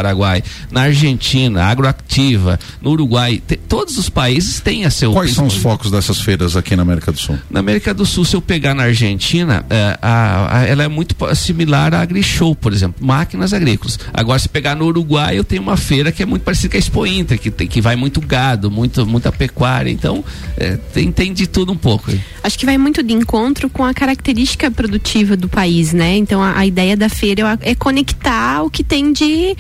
[0.71, 5.13] na Argentina, Agroactiva, no Uruguai, te, todos os países têm a seu.
[5.13, 7.39] Quais são os focos dessas feiras aqui na América do Sul?
[7.51, 11.17] Na América do Sul, se eu pegar na Argentina, é, a, a, ela é muito
[11.35, 13.99] similar à AgriShow, por exemplo, máquinas agrícolas.
[14.13, 16.79] Agora, se pegar no Uruguai, eu tenho uma feira que é muito parecida com a
[16.79, 19.91] Expo Inter, que, que vai muito gado, muito, muita pecuária.
[19.91, 20.25] Então,
[20.57, 22.11] é, tem, tem de tudo um pouco.
[22.43, 26.17] Acho que vai muito de encontro com a característica produtiva do país, né?
[26.17, 29.57] Então, a, a ideia da feira é conectar o que tem de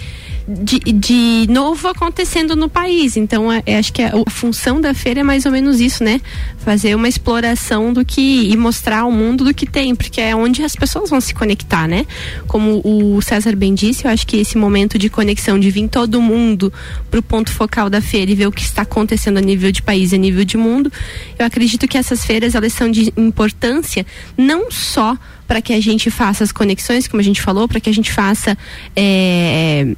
[0.48, 3.18] de, de novo acontecendo no país.
[3.18, 6.02] Então, é, é, acho que a, a, função da feira é mais ou menos isso,
[6.02, 6.22] né?
[6.58, 10.62] Fazer uma exploração do que e mostrar ao mundo do que tem, porque é onde
[10.62, 12.06] as pessoas vão se conectar, né?
[12.46, 16.20] Como o César bem disse, eu acho que esse momento de conexão, de vir todo
[16.22, 16.72] mundo
[17.10, 19.82] para o ponto focal da feira e ver o que está acontecendo a nível de
[19.82, 20.90] país e a nível de mundo,
[21.38, 24.06] eu acredito que essas feiras elas são de importância
[24.36, 27.88] não só para que a gente faça as conexões, como a gente falou, para que
[27.88, 28.56] a gente faça
[28.94, 29.94] é,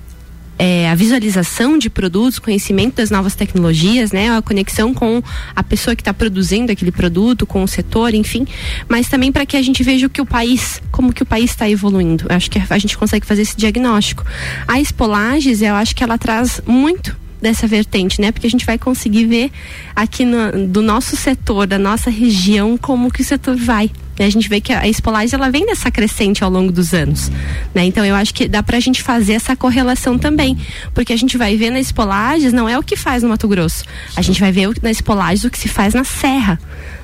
[0.60, 5.22] é, a visualização de produtos, conhecimento das novas tecnologias, né, a conexão com
[5.56, 8.46] a pessoa que está produzindo aquele produto, com o setor, enfim,
[8.86, 11.50] mas também para que a gente veja o que o país, como que o país
[11.50, 12.26] está evoluindo.
[12.28, 14.22] Eu acho que a gente consegue fazer esse diagnóstico.
[14.68, 18.32] A Espolages, eu acho que ela traz muito dessa vertente, né?
[18.32, 19.50] Porque a gente vai conseguir ver
[19.94, 23.90] aqui no, do nosso setor, da nossa região, como que o setor vai.
[24.18, 24.26] Né?
[24.26, 27.30] A gente vê que a Espolage ela vem nessa crescente ao longo dos anos,
[27.74, 27.84] né?
[27.84, 30.58] Então eu acho que dá pra gente fazer essa correlação também,
[30.92, 33.84] porque a gente vai ver na Espolages não é o que faz no Mato Grosso,
[34.14, 36.60] a gente vai ver na Espolages o que se faz na Serra,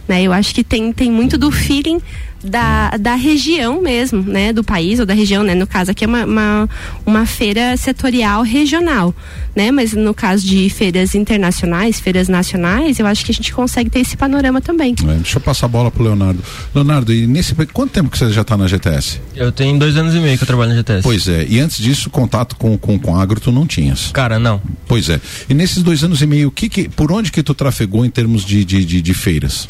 [0.07, 0.23] né?
[0.23, 2.01] Eu acho que tem, tem muito do feeling
[2.47, 4.53] da, da região mesmo, né?
[4.53, 5.55] Do país ou da região, né?
[5.55, 6.69] No caso aqui é uma, uma,
[7.05, 9.15] uma, feira setorial regional,
[9.55, 9.71] né?
[9.71, 14.01] Mas no caso de feiras internacionais, feiras nacionais, eu acho que a gente consegue ter
[14.01, 14.95] esse panorama também.
[15.07, 16.43] É, deixa eu passar a bola pro Leonardo.
[16.75, 19.21] Leonardo, e nesse quanto tempo que você já está na GTS?
[19.35, 21.03] Eu tenho dois anos e meio que eu trabalho na GTS.
[21.03, 24.11] Pois é, e antes disso, contato com, com, com agro tu não tinhas?
[24.13, 24.61] Cara, não.
[24.87, 25.21] Pois é.
[25.49, 28.45] E nesses dois anos e meio, que, que, por onde que tu trafegou em termos
[28.45, 29.67] de, de, de, de feiras?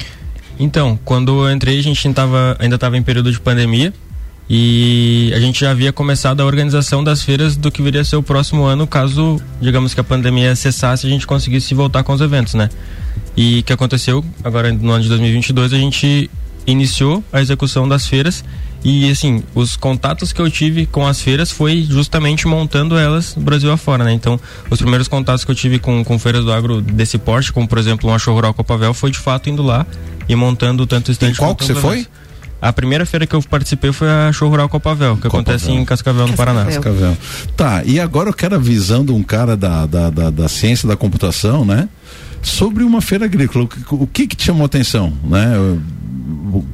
[0.58, 3.92] Então, quando eu entrei, a gente tava, ainda estava em período de pandemia
[4.48, 8.16] e a gente já havia começado a organização das feiras do que viria a ser
[8.16, 12.20] o próximo ano, caso, digamos que a pandemia cessasse, a gente conseguisse voltar com os
[12.20, 12.70] eventos, né?
[13.36, 16.30] E o que aconteceu agora no ano de 2022, a gente
[16.66, 18.44] iniciou a execução das feiras
[18.88, 23.72] e assim, os contatos que eu tive com as feiras foi justamente montando elas Brasil
[23.72, 24.12] afora, né?
[24.12, 24.38] Então,
[24.70, 27.78] os primeiros contatos que eu tive com, com feiras do agro desse porte, como por
[27.78, 29.84] exemplo uma show rural Copavel, foi de fato indo lá
[30.28, 32.06] e montando tanto stand qual que você foi?
[32.62, 35.40] A primeira feira que eu participei foi a Show Rural Copavel, que Copavel.
[35.40, 36.64] acontece em Cascavel, no Paraná.
[36.64, 37.16] Cascavel.
[37.54, 40.88] Tá, e agora eu quero a visão de um cara da, da, da, da ciência
[40.88, 41.86] da computação, né?
[42.42, 43.68] Sobre uma feira agrícola.
[43.90, 45.78] O, o que que te chamou a atenção, né?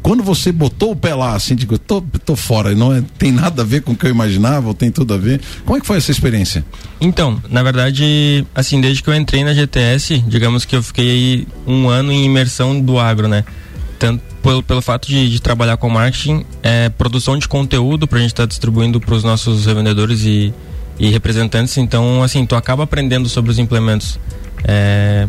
[0.03, 3.63] quando você botou o pé lá, assim, digo, tô, tô fora, não é, tem nada
[3.63, 5.41] a ver com o que eu imaginava, ou tem tudo a ver.
[5.65, 6.65] Como é que foi essa experiência?
[7.01, 11.89] Então, na verdade, assim, desde que eu entrei na GTS, digamos que eu fiquei um
[11.89, 13.45] ano em imersão do agro, né?
[13.99, 18.23] Tanto pelo, pelo fato de, de trabalhar com marketing, é, produção de conteúdo para a
[18.23, 20.53] gente estar tá distribuindo para os nossos revendedores e,
[20.99, 21.77] e representantes.
[21.79, 24.19] Então, assim, tu acaba aprendendo sobre os implementos
[24.65, 25.27] é,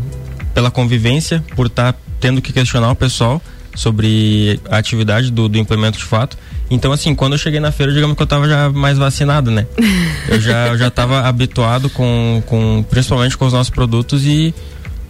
[0.54, 3.42] pela convivência, por estar tá tendo que questionar o pessoal
[3.76, 6.38] sobre a atividade do, do implemento de fato.
[6.70, 9.66] Então, assim, quando eu cheguei na feira, digamos que eu tava já mais vacinado, né?
[10.30, 14.54] eu já, eu já tava habituado com, com, principalmente com os nossos produtos e,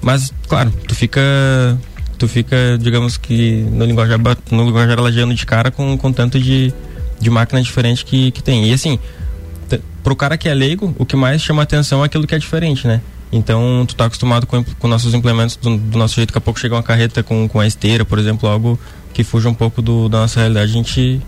[0.01, 1.21] mas, claro, tu fica,
[2.17, 4.19] tu fica, digamos que no linguajar,
[4.51, 6.73] no linguajar lagiano de cara com, com tanto de,
[7.19, 8.69] de máquina diferente que, que tem.
[8.69, 8.97] E assim,
[10.03, 12.87] pro cara que é leigo, o que mais chama atenção é aquilo que é diferente,
[12.87, 13.01] né?
[13.33, 16.59] Então, tu tá acostumado com, com nossos implementos do, do, nosso jeito, daqui a pouco
[16.59, 18.79] chega uma carreta com, com a esteira, por exemplo, algo
[19.11, 21.19] que fuja um pouco do, da nossa realidade, a gente,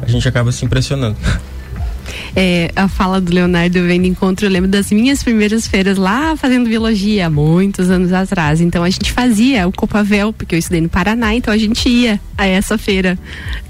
[0.00, 1.16] a gente acaba se impressionando.
[2.34, 6.36] É, a fala do Leonardo vem de encontro, eu lembro das minhas primeiras feiras lá
[6.36, 8.60] fazendo biologia, muitos anos atrás.
[8.60, 12.20] Então a gente fazia o Copavel, porque eu estudei no Paraná, então a gente ia
[12.36, 13.18] a essa feira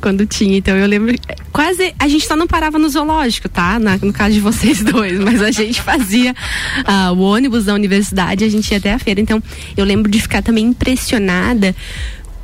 [0.01, 0.57] quando tinha.
[0.57, 1.15] Então eu lembro,
[1.53, 3.79] quase, a gente só não parava no zoológico, tá?
[3.79, 8.45] Na, no caso de vocês dois, mas a gente fazia uh, o ônibus da universidade,
[8.45, 9.21] a gente ia até a feira.
[9.21, 9.43] Então
[9.77, 11.75] eu lembro de ficar também impressionada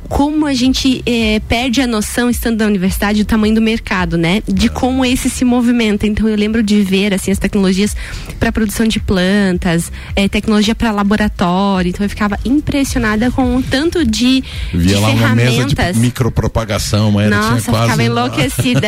[0.09, 4.41] como a gente é, perde a noção, estando na universidade, do tamanho do mercado, né?
[4.47, 6.07] De como esse se movimenta.
[6.07, 7.95] Então, eu lembro de ver, assim, as tecnologias
[8.39, 11.89] para produção de plantas, é, tecnologia para laboratório.
[11.89, 14.43] Então, eu ficava impressionada com o tanto de,
[14.73, 15.55] Via de lá ferramentas.
[15.55, 17.83] uma mesa de micropropagação, mas Nossa, tinha quase...
[17.83, 18.87] ficava enlouquecida.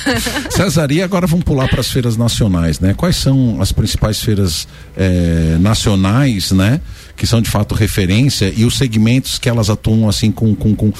[0.50, 2.94] César, e agora vamos pular para as feiras nacionais, né?
[2.94, 6.80] Quais são as principais feiras eh, nacionais, né?
[7.16, 10.90] Que são de fato referência e os segmentos que elas atuam assim com, com, com
[10.90, 10.92] com,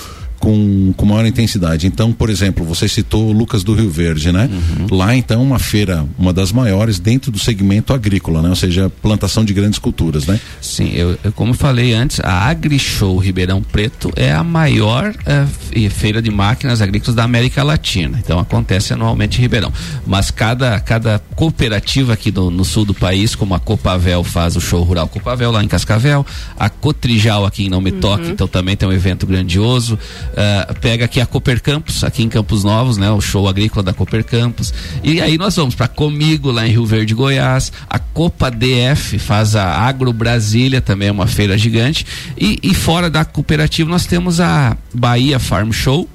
[0.45, 1.87] com maior intensidade.
[1.87, 4.49] Então, por exemplo, você citou Lucas do Rio Verde, né?
[4.51, 4.97] Uhum.
[4.97, 8.51] Lá, então, uma feira, uma das maiores dentro do segmento agrícola, né?
[8.51, 10.39] Ou seja, plantação de grandes culturas, né?
[10.61, 16.21] Sim, eu, eu como falei antes, a AgriShow Ribeirão Preto é a maior uh, feira
[16.21, 18.19] de máquinas agrícolas da América Latina.
[18.23, 19.73] Então, acontece anualmente em Ribeirão.
[20.07, 24.61] Mas cada, cada cooperativa aqui do, no sul do país, como a Copavel faz o
[24.61, 26.27] show rural Copavel lá em Cascavel,
[26.59, 28.01] a Cotrijal aqui em Não Me uhum.
[28.01, 29.99] Toque, então também tem um evento grandioso.
[30.35, 33.09] Uh, pega aqui a Cooper Campus, aqui em Campos Novos, né?
[33.11, 34.74] O show agrícola da Cooper Campus.
[35.03, 37.72] E aí nós vamos para Comigo, lá em Rio Verde, Goiás.
[37.89, 42.05] A Copa DF faz a Agro Brasília, também é uma feira gigante.
[42.37, 46.09] E, e fora da cooperativa nós temos a Bahia Farm Show,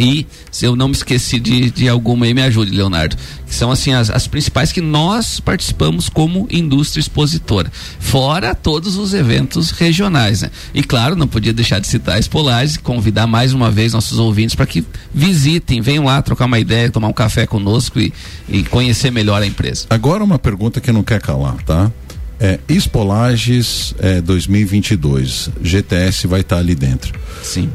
[0.00, 3.14] e se eu não me esqueci de, de alguma aí, me ajude, Leonardo.
[3.46, 7.70] Que são assim as, as principais que nós participamos como indústria expositora.
[7.98, 10.50] Fora todos os eventos regionais, né?
[10.72, 14.54] E claro, não podia deixar de citar a Espolages, convidar mais uma vez nossos ouvintes
[14.54, 14.82] para que
[15.12, 18.10] visitem, venham lá trocar uma ideia, tomar um café conosco e,
[18.48, 19.84] e conhecer melhor a empresa.
[19.90, 21.92] Agora uma pergunta que não quer calar, tá?
[22.38, 27.12] É, Expolages é, 2022, GTS vai estar tá ali dentro.
[27.42, 27.70] Sim.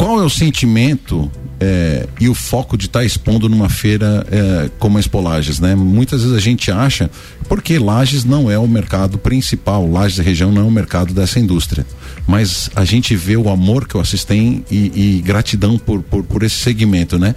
[0.00, 4.70] Qual é o sentimento é, e o foco de estar tá expondo numa feira é,
[4.78, 5.74] como a Expo Lages, né?
[5.74, 7.10] Muitas vezes a gente acha,
[7.48, 11.38] porque Lages não é o mercado principal, Lages da região não é o mercado dessa
[11.38, 11.86] indústria,
[12.26, 16.24] mas a gente vê o amor que o Assis tem e, e gratidão por, por,
[16.24, 17.34] por esse segmento, né?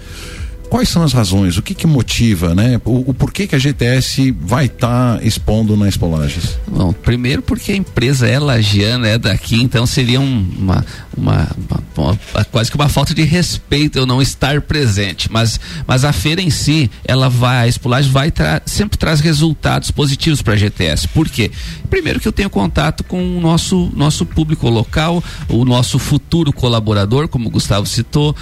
[0.74, 1.56] Quais são as razões?
[1.56, 2.80] O que que motiva, né?
[2.84, 6.58] O, o porquê que a GTS vai estar tá expondo na Expolages?
[6.66, 10.84] Bom, primeiro porque a empresa é lagiana, é daqui, então seria um, uma,
[11.16, 15.30] uma, uma, uma, quase que uma falta de respeito eu não estar presente.
[15.30, 19.92] Mas, mas a feira em si, ela vai, a Expolages vai tra sempre traz resultados
[19.92, 21.06] positivos para a GTS.
[21.06, 21.52] Por quê?
[21.88, 27.28] Primeiro que eu tenho contato com o nosso, nosso público local, o nosso futuro colaborador,
[27.28, 28.34] como o Gustavo citou,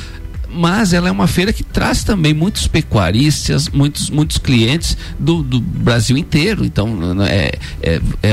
[0.53, 5.61] mas ela é uma feira que traz também muitos pecuaristas, muitos, muitos clientes do, do
[5.61, 6.64] Brasil inteiro.
[6.64, 8.32] Então é, é, é,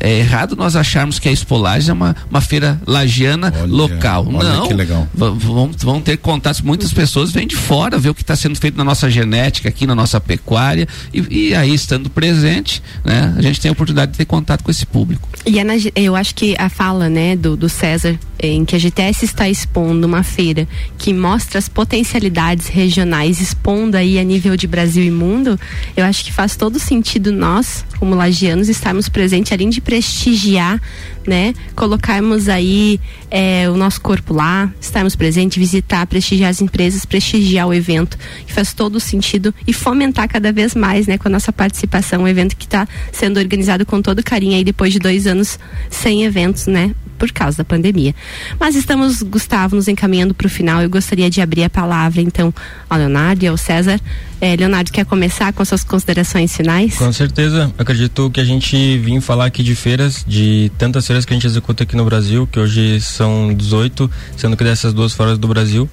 [0.00, 4.26] é, errado nós acharmos que a Expolagem é uma, uma feira lagiana olha, local.
[4.32, 5.08] Olha Não, que legal.
[5.14, 8.76] Vão, vão ter contatos, muitas pessoas vêm de fora ver o que está sendo feito
[8.76, 13.60] na nossa genética, aqui na nossa pecuária, e, e, aí estando presente, né, a gente
[13.60, 15.28] tem a oportunidade de ter contato com esse público.
[15.44, 19.24] E na, eu acho que a fala né, do, do César, em que a GTS
[19.24, 20.68] está expondo uma feira
[20.98, 25.60] que mostra mostra as potencialidades regionais, expondo aí a nível de Brasil e mundo,
[25.94, 30.80] eu acho que faz todo sentido nós, como lagianos, estarmos presentes, além de prestigiar,
[31.26, 31.52] né?
[31.74, 32.98] Colocarmos aí
[33.30, 38.16] é, o nosso corpo lá, estarmos presentes, visitar, prestigiar as empresas, prestigiar o evento,
[38.46, 41.18] que faz todo sentido e fomentar cada vez mais, né?
[41.18, 44.90] Com a nossa participação, um evento que está sendo organizado com todo carinho aí depois
[44.90, 45.58] de dois anos
[45.90, 46.94] sem eventos, né?
[47.16, 48.14] Por causa da pandemia.
[48.58, 50.82] Mas estamos, Gustavo, nos encaminhando para o final.
[50.82, 52.52] Eu gostaria de abrir a palavra, então,
[52.88, 54.00] ao Leonardo e ao César.
[54.40, 56.96] É, Leonardo, quer começar com as suas considerações finais?
[56.96, 57.72] Com certeza.
[57.78, 61.46] Acredito que a gente vim falar aqui de feiras, de tantas feiras que a gente
[61.46, 65.88] executa aqui no Brasil, que hoje são 18, sendo que dessas duas fora do Brasil.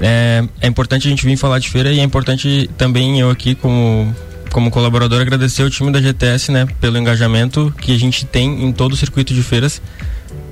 [0.00, 3.54] É, é importante a gente vir falar de feira e é importante também eu aqui,
[3.54, 4.14] como
[4.54, 8.70] como colaborador, agradecer o time da GTS, né, pelo engajamento que a gente tem em
[8.70, 9.82] todo o circuito de feiras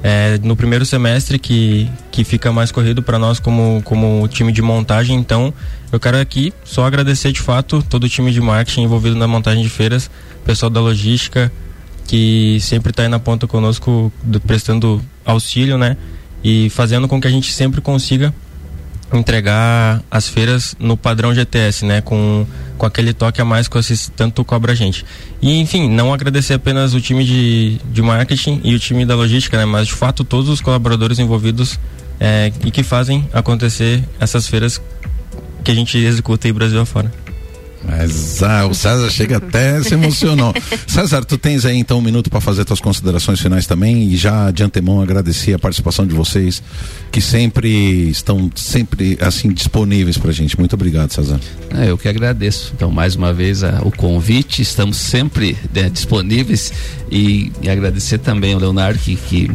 [0.03, 4.61] É, no primeiro semestre que, que fica mais corrido para nós como, como time de
[4.61, 5.55] montagem, então
[5.93, 9.63] eu quero aqui só agradecer de fato todo o time de marketing envolvido na montagem
[9.63, 10.11] de feiras,
[10.45, 11.53] pessoal da logística,
[12.07, 15.97] que sempre está aí na ponta conosco, do, prestando auxílio, né?
[16.43, 18.35] E fazendo com que a gente sempre consiga
[19.13, 22.01] entregar as feiras no padrão GTS, né?
[22.01, 22.47] Com,
[22.83, 25.05] com aquele toque a mais que vocês tanto cobra a gente.
[25.41, 29.57] E, enfim, não agradecer apenas o time de, de marketing e o time da logística,
[29.57, 29.65] né?
[29.65, 31.79] Mas, de fato, todos os colaboradores envolvidos
[32.19, 34.83] é, e que fazem acontecer essas feiras
[35.63, 37.22] que a gente executa aí Brasil afora.
[37.85, 40.55] Mas ah, o César chega até se emocionou.
[40.87, 44.51] César, tu tens aí então um minuto para fazer tuas considerações finais também e já
[44.51, 46.63] de antemão agradecer a participação de vocês
[47.11, 50.59] que sempre estão sempre assim disponíveis para gente.
[50.59, 51.41] Muito obrigado, César.
[51.77, 52.73] É, eu que agradeço.
[52.77, 56.73] Então mais uma vez a, o convite, estamos sempre né, disponíveis
[57.11, 59.51] e, e, agradecer também ao Leonardo que, que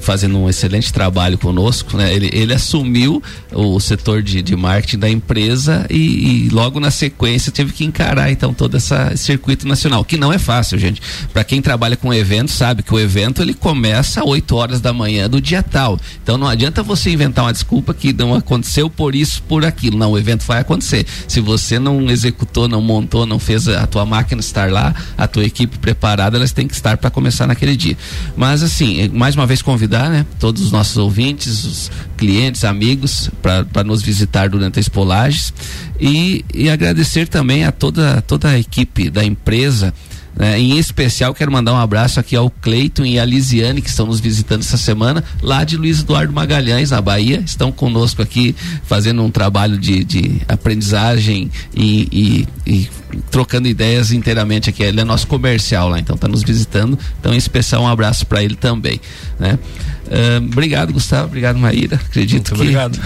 [0.00, 2.12] fazendo um excelente trabalho conosco, né?
[2.12, 7.50] Ele, ele assumiu o setor de, de marketing da empresa e, e logo na sequência
[7.50, 11.00] teve que encarar então todo esse circuito nacional, que não é fácil, gente.
[11.32, 14.92] Para quem trabalha com evento sabe que o evento ele começa às 8 horas da
[14.92, 15.98] manhã do dia tal.
[16.22, 19.96] Então não adianta você inventar uma desculpa que não aconteceu por isso, por aquilo.
[19.96, 21.06] Não, o evento vai acontecer.
[21.26, 25.44] Se você não executou, não montou, não fez a tua máquina estar lá, a tua
[25.44, 27.96] equipe preparada, elas têm que estar para começar naquele dia.
[28.36, 33.84] Mas assim, mais uma vez convidar, né, todos os nossos ouvintes, os clientes, amigos, para
[33.84, 35.52] nos visitar durante a Espolages.
[36.00, 39.94] E, e agradecer também a toda, toda a equipe da empresa
[40.34, 40.58] né?
[40.58, 44.20] Em especial, quero mandar um abraço aqui ao Cleiton e a Lisiane, que estão nos
[44.20, 47.42] visitando essa semana, lá de Luiz Eduardo Magalhães, na Bahia.
[47.44, 48.54] Estão conosco aqui
[48.84, 52.90] fazendo um trabalho de, de aprendizagem e, e, e
[53.30, 54.82] trocando ideias inteiramente aqui.
[54.82, 56.98] Ele é nosso comercial lá, então está nos visitando.
[57.20, 59.00] Então, em especial, um abraço para ele também.
[59.38, 59.58] Né?
[60.06, 61.26] Uh, obrigado, Gustavo.
[61.26, 61.96] Obrigado, Maíra.
[61.96, 62.60] Acredito Muito que.
[62.60, 63.00] Obrigado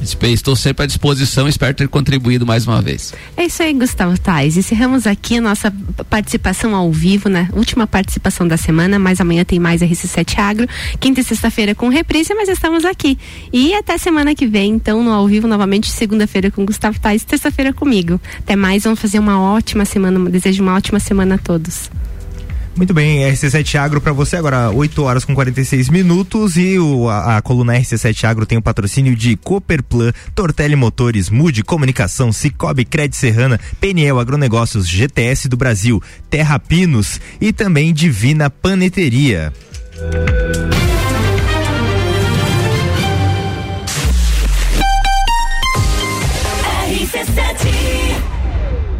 [0.00, 3.14] Estou sempre à disposição, espero ter contribuído mais uma vez.
[3.36, 4.56] É isso aí, Gustavo Tais.
[4.56, 5.72] Encerramos aqui a nossa
[6.08, 7.48] participação ao vivo, né?
[7.52, 10.68] Última participação da semana, mas amanhã tem mais RC7 Agro.
[11.00, 13.18] Quinta e sexta-feira com reprise, mas estamos aqui.
[13.52, 17.72] E até semana que vem, então, no ao vivo, novamente, segunda-feira com Gustavo Tais, terça-feira
[17.72, 18.20] comigo.
[18.38, 21.90] Até mais, vamos fazer uma ótima semana, desejo uma ótima semana a todos.
[22.76, 27.38] Muito bem, RC7 Agro para você agora 8 horas com 46 minutos e o, a,
[27.38, 33.16] a, coluna RC7 Agro tem o patrocínio de Cooperplan, Tortelli Motores, Mude Comunicação, Cicobi Cred
[33.16, 39.54] Serrana, Peniel Agronegócios, GTS do Brasil, Terra Pinos e também Divina Paneteria.